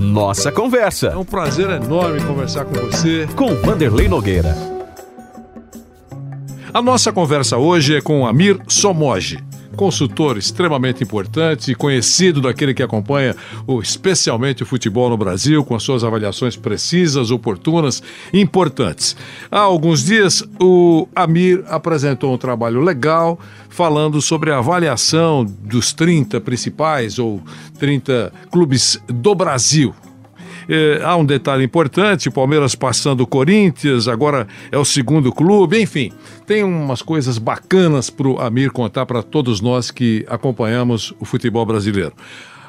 [0.00, 1.08] Nossa Conversa.
[1.08, 3.28] É um prazer enorme conversar com você.
[3.36, 4.56] Com Vanderlei Nogueira.
[6.72, 9.49] A nossa conversa hoje é com Amir Somoji
[9.80, 13.34] consultor extremamente importante conhecido daquele que acompanha
[13.66, 19.16] o, especialmente o futebol no Brasil, com as suas avaliações precisas, oportunas e importantes.
[19.50, 23.40] Há alguns dias, o Amir apresentou um trabalho legal
[23.70, 27.42] falando sobre a avaliação dos 30 principais ou
[27.78, 29.94] 30 clubes do Brasil.
[30.68, 35.80] É, há um detalhe importante: o Palmeiras passando o Corinthians, agora é o segundo clube,
[35.80, 36.12] enfim,
[36.50, 41.64] tem umas coisas bacanas para o Amir contar para todos nós que acompanhamos o futebol
[41.64, 42.12] brasileiro.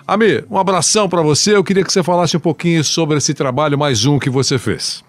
[0.08, 1.56] Amir, um abração para você.
[1.56, 5.04] Eu queria que você falasse um pouquinho sobre esse trabalho, mais um que você fez.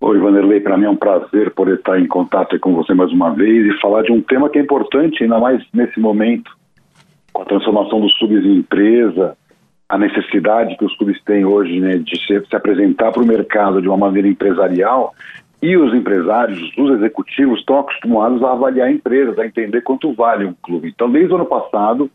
[0.00, 3.30] Oi, Vanderlei, para mim é um prazer poder estar em contato com você mais uma
[3.30, 6.50] vez e falar de um tema que é importante, ainda mais nesse momento,
[7.32, 9.36] com a transformação dos clubes em empresa,
[9.88, 13.80] a necessidade que os clubes têm hoje né, de se, se apresentar para o mercado
[13.80, 15.14] de uma maneira empresarial
[15.62, 20.54] e os empresários, os executivos estão acostumados a avaliar empresas, a entender quanto vale um
[20.62, 20.88] clube.
[20.88, 22.10] Então, desde o ano passado,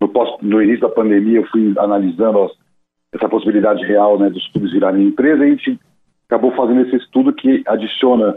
[0.00, 2.52] no, pós, no início da pandemia, eu fui analisando as,
[3.12, 5.78] essa possibilidade real né, dos clubes virarem empresa e a gente
[6.28, 8.36] acabou fazendo esse estudo que adiciona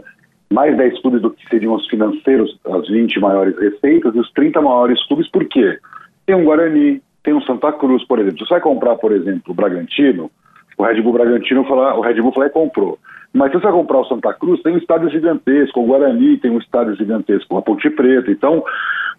[0.50, 4.62] mais 10 clubes do que seriam os financeiros, as 20 maiores receitas e os 30
[4.62, 5.78] maiores clubes, por quê?
[6.24, 8.38] Tem um Guarani, tem um Santa Cruz, por exemplo.
[8.38, 10.30] Você vai comprar, por exemplo, o Bragantino,
[10.78, 12.98] o Red Bull Bragantino fala, o Red Bull falou e comprou.
[13.32, 16.58] Mas se você comprar o Santa Cruz, tem um estádio gigantesco, o Guarani tem um
[16.58, 18.30] estádio gigantesco, a Ponte Preta.
[18.30, 18.64] Então,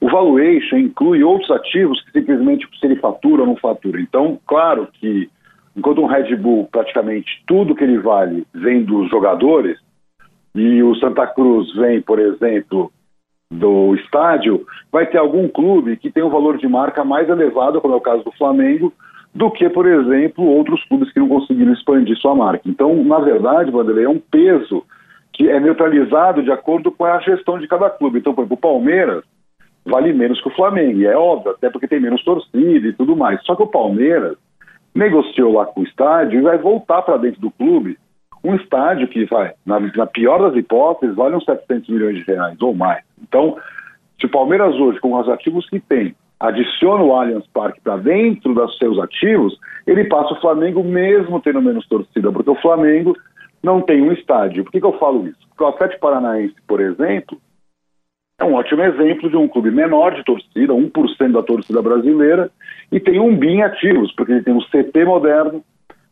[0.02, 4.00] o valuation inclui outros ativos que simplesmente se ele fatura ou não fatura.
[4.02, 5.30] Então, claro que
[5.76, 9.78] enquanto um Red Bull praticamente tudo que ele vale vem dos jogadores,
[10.56, 12.92] e o Santa Cruz vem, por exemplo,
[13.52, 17.94] do estádio, vai ter algum clube que tem um valor de marca mais elevado, como
[17.94, 18.94] é o caso do Flamengo,
[19.34, 22.68] do que, por exemplo, outros clubes que não conseguiram expandir sua marca.
[22.68, 24.84] Então, na verdade, Vanderlei, é um peso
[25.32, 28.20] que é neutralizado de acordo com a gestão de cada clube.
[28.20, 29.24] Então, por exemplo, o Palmeiras
[29.86, 33.16] vale menos que o Flamengo, e é óbvio, até porque tem menos torcida e tudo
[33.16, 33.42] mais.
[33.44, 34.38] Só que o Palmeiras
[34.94, 37.98] negociou lá com o estádio e vai voltar para dentro do clube
[38.44, 42.62] um estádio que vai, na, na, pior das hipóteses, vale uns 700 milhões de reais
[42.62, 43.04] ou mais.
[43.22, 43.58] Então,
[44.20, 48.54] se o Palmeiras hoje, com os ativos que tem, adiciona o Allianz Parque para dentro
[48.54, 53.16] dos seus ativos, ele passa o Flamengo mesmo tendo menos torcida, porque o Flamengo
[53.62, 54.64] não tem um estádio.
[54.64, 55.40] Por que, que eu falo isso?
[55.50, 57.38] Porque o Atlético Paranaense, por exemplo,
[58.40, 62.50] é um ótimo exemplo de um clube menor de torcida, 1% da torcida brasileira,
[62.90, 65.62] e tem um BIM ativos, porque ele tem um CT moderno,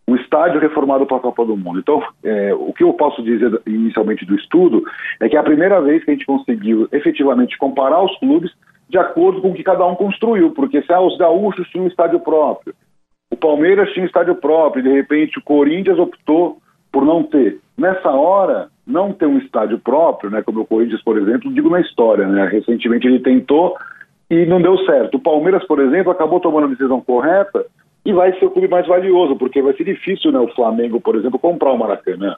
[0.06, 1.80] um estádio reformado para a Copa do Mundo.
[1.80, 4.84] Então, é, o que eu posso dizer inicialmente do estudo
[5.22, 8.52] é que é a primeira vez que a gente conseguiu efetivamente comparar os clubes
[8.90, 11.90] de acordo com o que cada um construiu, porque se ah, os gaúchos tinham um
[11.90, 12.74] estádio próprio,
[13.30, 16.58] o Palmeiras tinha um estádio próprio, de repente o Corinthians optou
[16.92, 17.60] por não ter.
[17.78, 21.82] Nessa hora, não ter um estádio próprio, né, como o Corinthians, por exemplo, digo na
[21.82, 23.76] história, né, recentemente ele tentou
[24.30, 25.16] e não deu certo.
[25.16, 27.66] O Palmeiras, por exemplo, acabou tomando a decisão correta
[28.06, 31.16] e vai ser o clube mais valioso, porque vai ser difícil né, o Flamengo, por
[31.16, 32.36] exemplo, comprar o Maracanã.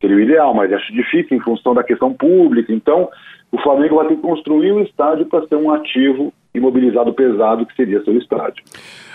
[0.00, 2.72] Seria o ideal, mas acho difícil em função da questão pública.
[2.72, 3.08] Então,
[3.50, 7.74] o Flamengo vai ter que construir um estádio para ser um ativo imobilizado pesado, que
[7.74, 8.62] seria seu estádio.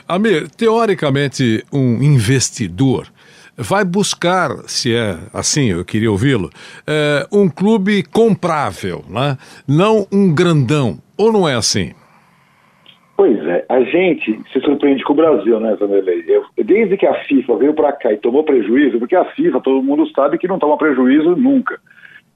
[0.08, 3.08] Amir, teoricamente, um investidor
[3.56, 6.50] vai buscar, se é assim, eu queria ouvi-lo,
[6.88, 9.38] é, um clube comprável, né?
[9.68, 10.98] não um grandão.
[11.16, 11.94] Ou não é assim?
[13.24, 16.26] Pois é, a gente se surpreende com o Brasil, né, Vanderlei?
[16.58, 20.06] Desde que a FIFA veio para cá e tomou prejuízo, porque a FIFA, todo mundo
[20.14, 21.80] sabe que não toma prejuízo nunca.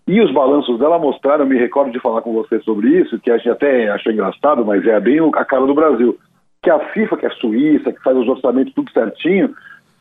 [0.08, 3.36] E os balanços dela mostraram, me recordo de falar com você sobre isso, que a
[3.38, 6.18] gente até achou engraçado, mas é bem a cara do Brasil.
[6.64, 9.54] Que a FIFA, que é suíça, que faz os orçamentos tudo certinho,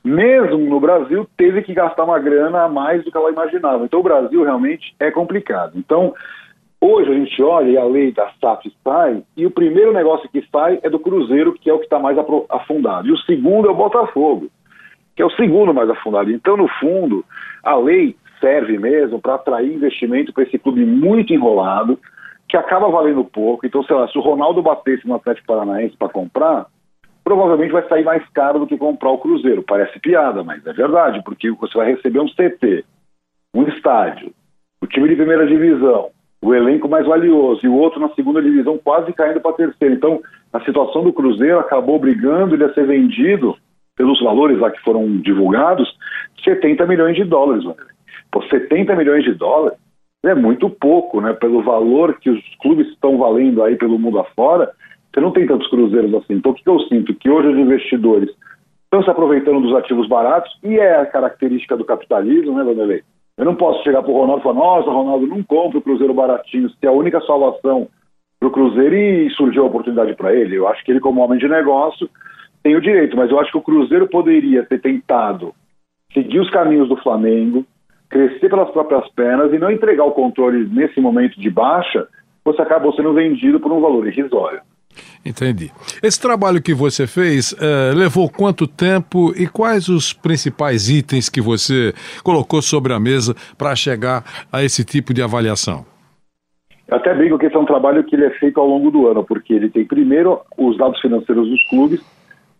[0.05, 3.85] mesmo no Brasil, teve que gastar uma grana a mais do que ela imaginava.
[3.85, 5.73] Então o Brasil realmente é complicado.
[5.75, 6.15] Então,
[6.81, 10.47] Hoje a gente olha e a lei da SAF sai, e o primeiro negócio que
[10.53, 12.17] sai é do Cruzeiro, que é o que está mais
[12.51, 13.09] afundado.
[13.09, 14.49] E o segundo é o Botafogo,
[15.15, 16.31] que é o segundo mais afundado.
[16.31, 17.25] Então, no fundo,
[17.63, 21.99] a lei serve mesmo para atrair investimento para esse clube muito enrolado,
[22.49, 23.67] que acaba valendo pouco.
[23.67, 26.67] Então, sei lá, se o Ronaldo batesse no Atlético Paranaense para comprar,
[27.25, 29.65] provavelmente vai sair mais caro do que comprar o Cruzeiro.
[29.67, 32.85] Parece piada, mas é verdade, porque você vai receber um CT,
[33.55, 34.33] um estádio,
[34.81, 36.11] o time de primeira divisão,
[36.43, 39.95] o elenco mais valioso, e o outro na segunda divisão quase caindo para a terceira.
[39.95, 40.21] Então,
[40.53, 43.57] a situação do Cruzeiro acabou obrigando ele a ser vendido,
[43.97, 45.89] pelos valores lá que foram divulgados,
[46.45, 47.65] 70 milhões de dólares.
[48.31, 49.79] Por 70 milhões de dólares
[50.25, 51.33] é muito pouco, né?
[51.33, 54.71] Pelo valor que os clubes estão valendo aí pelo mundo afora,
[55.13, 56.35] você não tem tantos cruzeiros assim.
[56.35, 57.15] Então, o que eu sinto?
[57.15, 58.29] Que hoje os investidores
[58.85, 63.03] estão se aproveitando dos ativos baratos, e é a característica do capitalismo, né, Vanderlei?
[63.37, 66.15] Eu não posso chegar para o Ronaldo e falar, nossa, Ronaldo, não compra o Cruzeiro
[66.15, 67.89] baratinho, se é a única salvação
[68.41, 70.57] para o Cruzeiro e surgiu a oportunidade para ele.
[70.57, 72.09] Eu acho que ele, como homem de negócio,
[72.63, 75.55] tem o direito, mas eu acho que o Cruzeiro poderia ter tentado
[76.13, 77.65] seguir os caminhos do Flamengo,
[78.09, 82.09] crescer pelas próprias pernas e não entregar o controle nesse momento de baixa,
[82.45, 84.61] você acabou sendo vendido por um valor irrisório.
[85.27, 85.73] Entendi.
[86.01, 91.41] Esse trabalho que você fez eh, levou quanto tempo e quais os principais itens que
[91.41, 91.93] você
[92.23, 95.85] colocou sobre a mesa para chegar a esse tipo de avaliação?
[96.87, 99.09] Eu até brinco que esse é um trabalho que ele é feito ao longo do
[99.09, 102.01] ano, porque ele tem primeiro os dados financeiros dos clubes,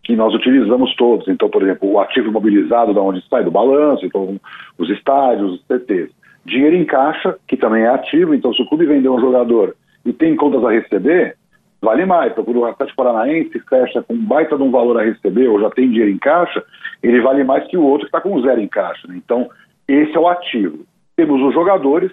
[0.03, 1.29] que nós utilizamos todos.
[1.29, 4.37] Então, por exemplo, o ativo imobilizado da onde sai do balanço, então
[4.77, 6.11] os estádios, os CTs.
[6.45, 9.73] Dinheiro em caixa, que também é ativo, então se o clube vender um jogador
[10.05, 11.37] e tem contas a receber,
[11.81, 12.33] vale mais.
[12.33, 15.69] Quando o Atlético Paranaense fecha com um baita de um valor a receber ou já
[15.69, 16.63] tem dinheiro em caixa,
[17.01, 19.07] ele vale mais que o outro que está com zero em caixa.
[19.07, 19.15] Né?
[19.17, 19.49] Então,
[19.87, 20.85] esse é o ativo.
[21.15, 22.11] Temos os jogadores,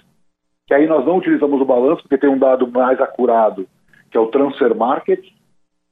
[0.66, 3.66] que aí nós não utilizamos o balanço, porque tem um dado mais acurado,
[4.10, 5.24] que é o transfer market,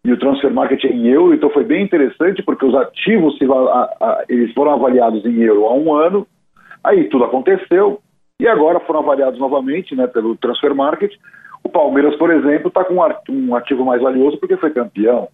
[0.04, 3.44] e o transfer market é em euro, então foi bem interessante, porque os ativos se,
[3.44, 6.26] a, a, eles foram avaliados em euro há um ano,
[6.82, 8.00] aí tudo aconteceu,
[8.40, 11.12] e agora foram avaliados novamente né, pelo transfer market,
[11.64, 12.94] o Palmeiras, por exemplo, está com
[13.30, 15.28] um ativo mais valioso porque foi campeão.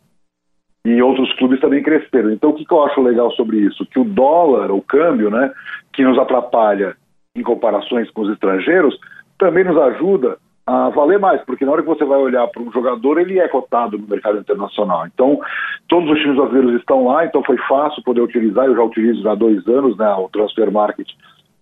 [0.85, 2.31] E outros clubes também cresceram.
[2.31, 3.85] Então, o que, que eu acho legal sobre isso?
[3.87, 5.53] Que o dólar, o câmbio, né,
[5.93, 6.97] que nos atrapalha
[7.35, 8.99] em comparações com os estrangeiros,
[9.39, 12.71] também nos ajuda a valer mais, porque na hora que você vai olhar para um
[12.71, 15.07] jogador, ele é cotado no mercado internacional.
[15.07, 15.41] Então,
[15.89, 19.35] todos os times brasileiros estão lá, então foi fácil poder utilizar, eu já utilizo há
[19.35, 21.09] dois anos né, o Transfer Market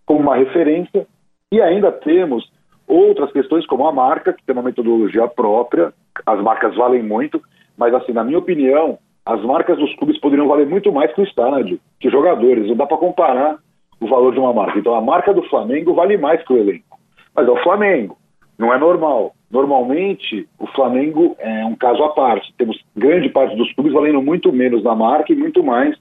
[0.05, 1.07] como uma referência,
[1.53, 2.51] e ainda temos
[2.87, 5.93] Outras questões, como a marca, que tem uma metodologia própria,
[6.25, 7.41] as marcas valem muito,
[7.77, 11.25] mas, assim, na minha opinião, as marcas dos clubes poderiam valer muito mais que o
[11.25, 12.69] estádio, que jogadores.
[12.69, 13.59] Não dá para comparar
[14.01, 14.79] o valor de uma marca.
[14.79, 16.99] Então, a marca do Flamengo vale mais que o elenco.
[17.35, 18.17] Mas é o Flamengo,
[18.59, 19.35] não é normal.
[19.51, 22.53] Normalmente, o Flamengo é um caso à parte.
[22.57, 25.97] Temos grande parte dos clubes valendo muito menos na marca e muito mais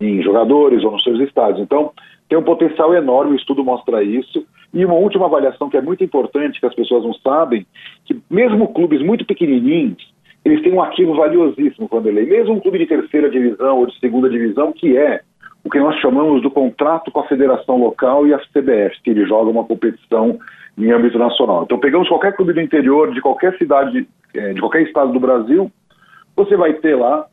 [0.00, 1.60] em jogadores ou nos seus estádios.
[1.60, 1.92] Então,
[2.28, 4.46] tem um potencial enorme, o estudo mostra isso.
[4.72, 7.66] E uma última avaliação que é muito importante, que as pessoas não sabem,
[8.04, 10.12] que mesmo clubes muito pequenininhos,
[10.44, 12.26] eles têm um ativo valiosíssimo, Vanderlei.
[12.26, 15.20] Mesmo um clube de terceira divisão ou de segunda divisão, que é
[15.62, 19.26] o que nós chamamos do contrato com a federação local e a CBF, que ele
[19.26, 20.38] joga uma competição
[20.78, 21.64] em âmbito nacional.
[21.64, 25.70] Então, pegamos qualquer clube do interior, de qualquer cidade, eh, de qualquer estado do Brasil,
[26.34, 27.26] você vai ter lá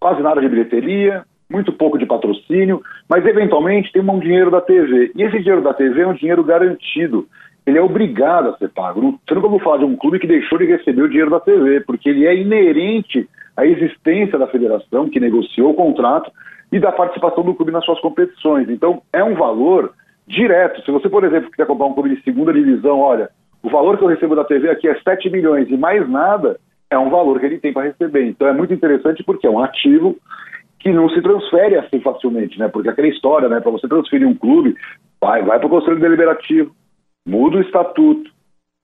[0.00, 5.10] quase nada de bilheteria, muito pouco de patrocínio, mas eventualmente tem um dinheiro da TV.
[5.16, 7.26] E esse dinheiro da TV é um dinheiro garantido.
[7.66, 9.18] Ele é obrigado a ser pago.
[9.26, 11.80] Você nunca vou falar de um clube que deixou de receber o dinheiro da TV,
[11.80, 16.30] porque ele é inerente à existência da federação que negociou o contrato
[16.72, 18.68] e da participação do clube nas suas competições.
[18.68, 19.92] Então, é um valor
[20.26, 20.82] direto.
[20.84, 23.28] Se você, por exemplo, quiser comprar um clube de segunda divisão, olha,
[23.62, 26.58] o valor que eu recebo da TV aqui é 7 milhões e mais nada,
[26.88, 28.24] é um valor que ele tem para receber.
[28.24, 30.16] Então, é muito interessante porque é um ativo
[30.80, 32.68] que não se transfere assim facilmente, né?
[32.68, 33.60] Porque aquela história, né?
[33.60, 34.74] Para você transferir um clube,
[35.20, 36.74] vai, vai para o Conselho Deliberativo,
[37.26, 38.30] muda o estatuto,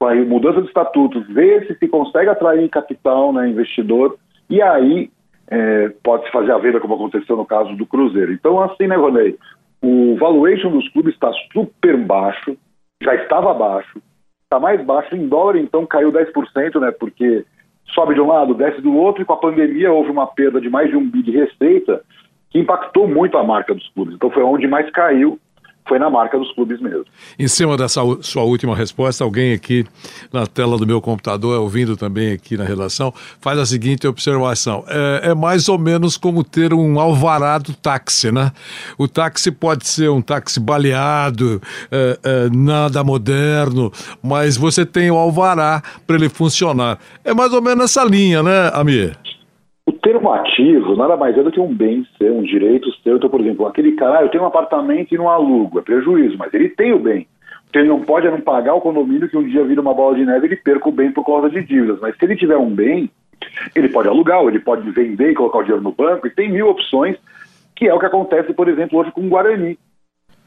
[0.01, 3.49] vai, mudança do estatuto, vê se se consegue atrair capital, né?
[3.49, 4.17] Investidor,
[4.49, 5.11] e aí
[5.49, 8.33] é, pode-se fazer a venda, como aconteceu no caso do Cruzeiro.
[8.33, 9.37] Então, assim, né, Vanei?
[9.83, 12.57] O valuation dos clubes está super baixo,
[13.03, 14.01] já estava baixo,
[14.45, 16.91] está mais baixo em dólar, então caiu 10%, né?
[16.93, 17.45] Porque
[17.95, 20.69] sobe de um lado, desce do outro, e com a pandemia houve uma perda de
[20.69, 22.03] mais de um bi de receita
[22.51, 24.15] que impactou muito a marca dos clubes.
[24.15, 25.39] Então foi onde mais caiu
[25.89, 27.05] foi na marca dos clubes mesmo.
[27.39, 29.85] Em cima dessa sua última resposta, alguém aqui
[30.33, 35.31] na tela do meu computador, ouvindo também aqui na relação, faz a seguinte observação: é,
[35.31, 38.53] é mais ou menos como ter um alvará do táxi, né?
[38.99, 45.17] O táxi pode ser um táxi baleado, é, é, nada moderno, mas você tem o
[45.17, 46.99] alvará para ele funcionar.
[47.25, 49.17] É mais ou menos essa linha, né, Amir?
[50.07, 53.17] Termo ativo nada mais é do que um bem seu, um direito seu.
[53.17, 56.39] Então, por exemplo, aquele cara, ah, eu tenho um apartamento e não alugo, é prejuízo,
[56.39, 57.27] mas ele tem o bem.
[57.75, 60.47] Ele não pode não pagar o condomínio que um dia vira uma bola de neve
[60.47, 61.99] e ele perca o bem por causa de dívidas.
[62.01, 63.11] Mas se ele tiver um bem,
[63.75, 66.69] ele pode alugar, ele pode vender e colocar o dinheiro no banco, e tem mil
[66.69, 67.17] opções,
[67.75, 69.77] que é o que acontece, por exemplo, hoje com o Guarani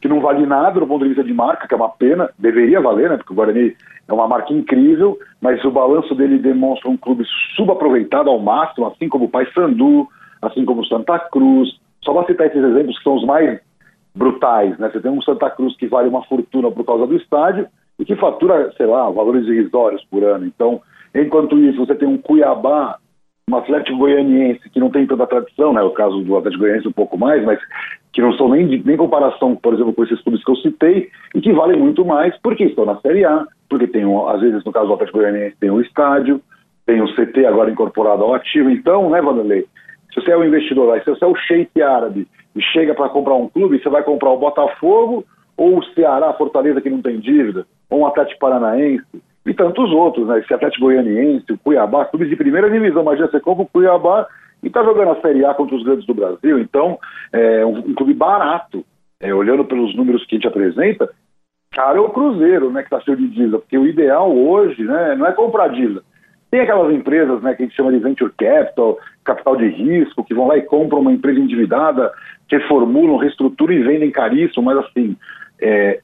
[0.01, 2.79] que não vale nada do ponto de vista de marca, que é uma pena, deveria
[2.79, 3.17] valer, né?
[3.17, 3.75] Porque o Guarani
[4.07, 7.23] é uma marca incrível, mas o balanço dele demonstra um clube
[7.55, 10.07] subaproveitado ao máximo, assim como o Paysandu,
[10.41, 11.69] assim como o Santa Cruz.
[12.03, 13.59] Só para citar esses exemplos que são os mais
[14.15, 14.89] brutais, né?
[14.89, 17.67] Você tem um Santa Cruz que vale uma fortuna por causa do estádio
[17.99, 20.45] e que fatura, sei lá, valores irrisórios por ano.
[20.45, 20.81] Então,
[21.13, 22.97] enquanto isso, você tem um Cuiabá
[23.49, 25.81] um Atlético Goianiense que não tem tanta tradição, né?
[25.81, 27.59] O caso do Atlético Goianiense um pouco mais, mas
[28.11, 31.41] que não são nem, nem comparação, por exemplo, com esses clubes que eu citei, e
[31.41, 34.87] que valem muito mais porque estão na Série A, porque tem, às vezes, no caso
[34.87, 36.41] do Atlético Goianiense, tem um estádio,
[36.85, 38.69] tem o um CT agora incorporado ao ativo.
[38.69, 39.65] Então, né, Vanderlei?
[40.13, 43.35] Se você é um investidor se você é o sheik árabe e chega para comprar
[43.35, 45.23] um clube, você vai comprar o Botafogo
[45.55, 49.05] ou o Ceará, Fortaleza, que não tem dívida, ou um Atlético Paranaense,
[49.45, 50.39] e tantos outros, né?
[50.39, 54.27] Esse Atlético Goianiense, o Cuiabá, clubes de primeira divisão, já você compra o Cuiabá
[54.63, 56.99] e está jogando a Série A contra os grandes do Brasil, então
[57.31, 58.85] é um, um clube barato,
[59.19, 61.09] é, olhando pelos números que a gente apresenta,
[61.71, 65.15] cara é o Cruzeiro, né, que está cheio de dívida, porque o ideal hoje, né,
[65.15, 66.01] não é comprar dívida.
[66.51, 70.33] Tem aquelas empresas, né, que a gente chama de venture capital, capital de risco, que
[70.33, 72.11] vão lá e compram uma empresa endividada,
[72.49, 75.15] reformulam, reestruturam e vendem caríssimo, mas assim,
[75.61, 75.99] é,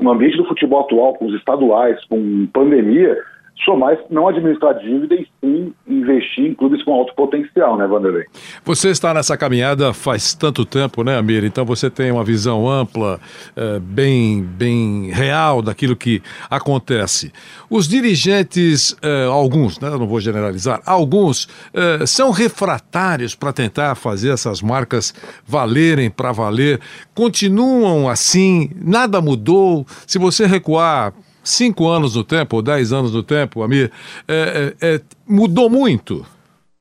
[0.00, 3.16] no ambiente do futebol atual, com os estaduais, com pandemia,
[3.64, 8.24] sou mais não administrar dívida e sim investir em clubes com alto potencial, né, Vanderlei?
[8.64, 11.44] Você está nessa caminhada faz tanto tempo, né, Amir?
[11.44, 13.20] Então você tem uma visão ampla,
[13.56, 17.32] é, bem, bem real daquilo que acontece.
[17.68, 24.30] Os dirigentes, é, alguns, né, não vou generalizar, alguns é, são refratários para tentar fazer
[24.30, 25.14] essas marcas
[25.46, 26.80] valerem para valer.
[27.14, 29.86] Continuam assim, nada mudou.
[30.06, 31.12] Se você recuar
[31.48, 33.90] cinco anos no tempo, ou dez anos no tempo, Amir,
[34.26, 36.24] é, é, é, mudou muito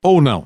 [0.03, 0.45] ou não?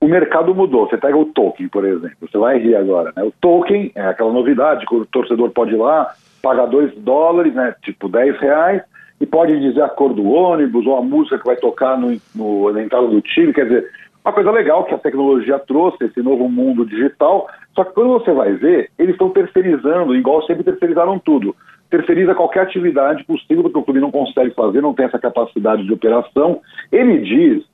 [0.00, 0.88] O mercado mudou.
[0.88, 2.16] Você pega o token, por exemplo.
[2.20, 3.12] Você vai rir agora.
[3.16, 3.22] Né?
[3.22, 6.12] O token é aquela novidade que o torcedor pode ir lá,
[6.42, 7.74] pagar dois dólares, né?
[7.82, 8.82] tipo 10 reais,
[9.20, 12.72] e pode dizer a cor do ônibus ou a música que vai tocar no, no,
[12.72, 13.54] na entrada do time.
[13.54, 13.90] Quer dizer,
[14.24, 17.48] uma coisa legal que a tecnologia trouxe, esse novo mundo digital.
[17.74, 21.56] Só que quando você vai ver, eles estão terceirizando, igual sempre terceirizaram tudo
[21.90, 25.92] terceiriza qualquer atividade possível que o clube não consegue fazer, não tem essa capacidade de
[25.92, 26.60] operação.
[26.90, 27.64] Ele diz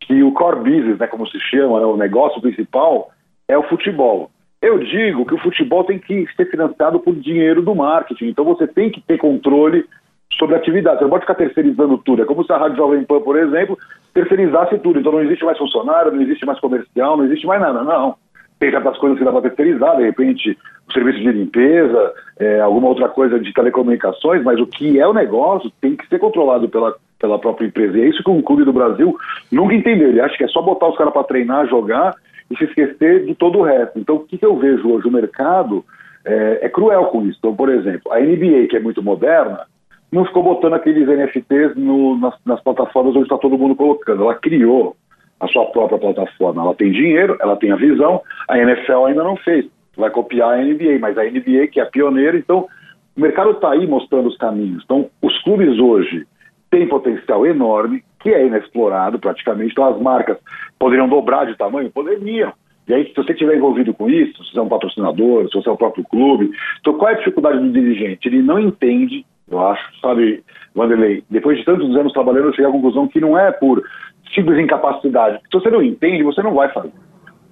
[0.00, 3.10] que o core business, né, como se chama, né, o negócio principal,
[3.48, 4.30] é o futebol.
[4.60, 8.66] Eu digo que o futebol tem que ser financiado por dinheiro do marketing, então você
[8.66, 9.86] tem que ter controle
[10.38, 10.98] sobre a atividade.
[10.98, 12.22] Você não pode ficar terceirizando tudo.
[12.22, 13.78] É como se a Rádio Jovem Pan, por exemplo,
[14.12, 15.00] terceirizasse tudo.
[15.00, 17.82] Então não existe mais funcionário, não existe mais comercial, não existe mais nada.
[17.82, 18.16] Não
[18.60, 22.88] tem certas coisas que dá para terceirizar, de repente o serviço de limpeza, é, alguma
[22.88, 26.94] outra coisa de telecomunicações, mas o que é o negócio tem que ser controlado pela,
[27.18, 27.96] pela própria empresa.
[27.96, 29.16] E é isso que um clube do Brasil
[29.50, 30.10] nunca entendeu.
[30.10, 32.14] Ele acha que é só botar os caras para treinar, jogar
[32.50, 33.98] e se esquecer de todo o resto.
[33.98, 35.08] Então, o que, que eu vejo hoje?
[35.08, 35.82] O mercado
[36.26, 37.38] é, é cruel com isso.
[37.38, 39.60] Então, por exemplo, a NBA, que é muito moderna,
[40.12, 44.24] não ficou botando aqueles NFTs no, nas, nas plataformas onde está todo mundo colocando.
[44.24, 44.96] Ela criou
[45.40, 46.62] a sua própria plataforma.
[46.62, 49.66] Ela tem dinheiro, ela tem a visão, a NFL ainda não fez.
[49.96, 52.66] Vai copiar a NBA, mas a NBA, que é pioneira, então
[53.16, 54.82] o mercado está aí mostrando os caminhos.
[54.84, 56.26] Então, os clubes hoje
[56.70, 59.72] têm potencial enorme, que é inexplorado praticamente.
[59.72, 60.38] Então, as marcas
[60.78, 61.90] poderiam dobrar de tamanho?
[61.90, 62.52] Poderiam.
[62.86, 65.68] E aí, se você estiver envolvido com isso, se você é um patrocinador, se você
[65.68, 68.26] é o próprio clube, então qual é a dificuldade do dirigente?
[68.26, 72.72] Ele não entende, eu acho, sabe, Vanderlei, depois de tantos anos trabalhando, eu cheguei à
[72.72, 73.82] conclusão que não é por
[74.34, 75.40] simples incapacidade.
[75.50, 76.92] Se você não entende, você não vai fazer.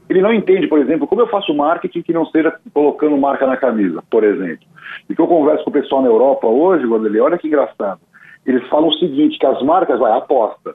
[0.08, 3.56] Ele não entende, por exemplo, como eu faço marketing que não seja colocando marca na
[3.56, 4.66] camisa, por exemplo.
[5.10, 8.00] E que eu converso com o pessoal na Europa hoje, Vanderlei, olha que engraçado.
[8.46, 10.74] Eles falam o seguinte, que as marcas, vai, aposta.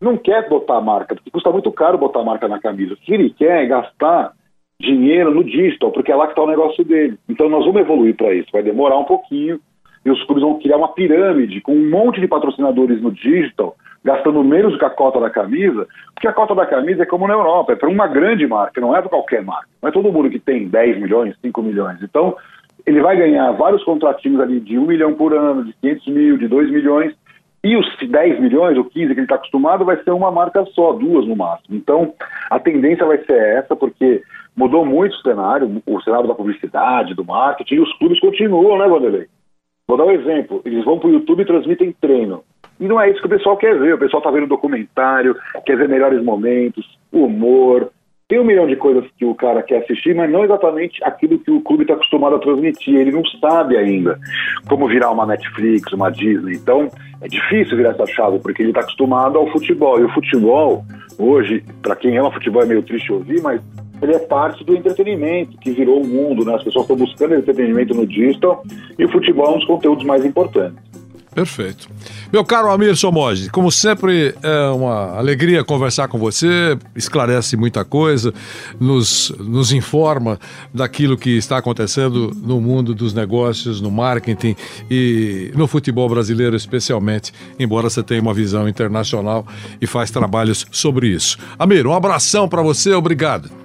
[0.00, 2.94] Não quer botar marca, porque custa muito caro botar marca na camisa.
[2.94, 4.32] O que ele quer é gastar
[4.80, 7.16] dinheiro no digital, porque é lá que está o negócio dele.
[7.28, 8.48] Então nós vamos evoluir para isso.
[8.52, 9.60] Vai demorar um pouquinho
[10.04, 14.42] e os clubes vão criar uma pirâmide com um monte de patrocinadores no digital gastando
[14.42, 17.34] menos do que a cota da camisa, porque a cota da camisa é como na
[17.34, 19.68] Europa, é para uma grande marca, não é para qualquer marca.
[19.80, 22.02] Não é todo mundo que tem 10 milhões, 5 milhões.
[22.02, 22.36] Então,
[22.84, 26.48] ele vai ganhar vários contratinhos ali de 1 milhão por ano, de 500 mil, de
[26.48, 27.14] 2 milhões,
[27.64, 30.92] e os 10 milhões ou 15 que ele está acostumado vai ser uma marca só,
[30.92, 31.76] duas no máximo.
[31.76, 32.12] Então,
[32.50, 34.20] a tendência vai ser essa, porque
[34.56, 38.88] mudou muito o cenário, o cenário da publicidade, do marketing, e os clubes continuam, né,
[38.88, 39.28] Vanderlei?
[39.88, 40.62] Vou dar um exemplo.
[40.64, 42.42] Eles vão para o YouTube e transmitem treino.
[42.80, 43.94] E não é isso que o pessoal quer ver.
[43.94, 47.90] O pessoal está vendo documentário, quer ver melhores momentos, humor.
[48.28, 51.50] Tem um milhão de coisas que o cara quer assistir, mas não exatamente aquilo que
[51.50, 52.96] o clube está acostumado a transmitir.
[52.96, 54.18] Ele não sabe ainda
[54.68, 56.54] como virar uma Netflix, uma Disney.
[56.54, 56.88] Então,
[57.20, 60.00] é difícil virar essa chave, porque ele está acostumado ao futebol.
[60.00, 60.82] E o futebol,
[61.18, 63.60] hoje, para quem ama futebol é meio triste ouvir, mas
[64.02, 66.54] ele é parte do entretenimento que virou o mundo, né?
[66.54, 68.64] As pessoas estão buscando entretenimento no digital
[68.98, 70.92] e o futebol é um dos conteúdos mais importantes.
[71.34, 71.88] Perfeito.
[72.30, 78.34] Meu caro Amir Somoji, como sempre, é uma alegria conversar com você, esclarece muita coisa,
[78.78, 80.38] nos, nos informa
[80.74, 84.54] daquilo que está acontecendo no mundo dos negócios, no marketing
[84.90, 89.46] e no futebol brasileiro, especialmente, embora você tenha uma visão internacional
[89.80, 91.38] e faz trabalhos sobre isso.
[91.58, 93.61] Amir, um abração para você, obrigado.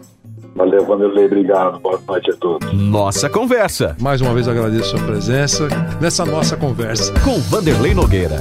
[0.57, 1.79] Valeu, Vanderlei, obrigado.
[1.79, 2.73] Boa noite a todos.
[2.73, 3.95] Nossa Conversa.
[4.01, 5.67] Mais uma vez agradeço a sua presença
[6.01, 7.13] nessa nossa conversa.
[7.23, 8.39] Com Vanderlei Nogueira.